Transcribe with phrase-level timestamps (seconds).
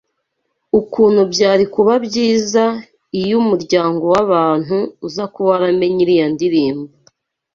[0.79, 2.63] ukuntu byari kuba byiza
[3.19, 4.77] iy’umuryango w’abantu
[5.07, 6.91] uza kuba waramenye iriya ndirimbo